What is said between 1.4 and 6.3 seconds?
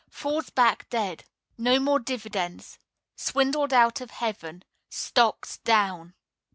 No more dividends.... Swindled out of heaven. STOCKS DOWN!